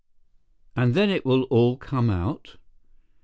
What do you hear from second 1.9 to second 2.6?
out?"